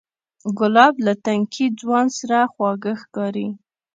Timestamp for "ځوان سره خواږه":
1.79-2.93